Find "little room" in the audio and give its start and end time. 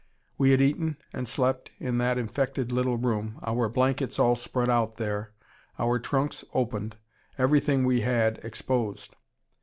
2.71-3.37